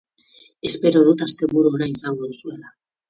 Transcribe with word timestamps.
Espero 0.69 1.03
dut 1.09 1.23
asteburu 1.27 1.75
ona 1.77 1.91
izango 1.93 2.31
duzuela. 2.33 2.73